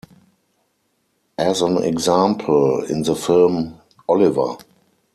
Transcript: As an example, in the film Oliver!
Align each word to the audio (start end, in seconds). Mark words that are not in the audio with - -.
As 1.37 1.61
an 1.61 1.83
example, 1.83 2.83
in 2.85 3.03
the 3.03 3.15
film 3.15 3.79
Oliver! 4.09 4.57